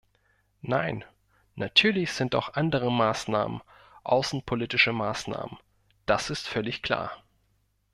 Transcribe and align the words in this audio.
Nein, 0.63 1.05
natürlich 1.53 2.11
sind 2.11 2.33
auch 2.33 2.55
andere 2.55 2.91
Maßnahmen 2.91 3.61
außenpolitische 4.03 4.93
Maßnahmen, 4.93 5.59
das 6.07 6.31
ist 6.31 6.47
völlig 6.47 6.81
klar. 6.81 7.21